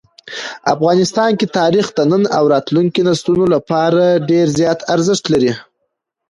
[0.73, 5.53] افغانستان کې تاریخ د نن او راتلونکي نسلونو لپاره ډېر زیات ارزښت لري.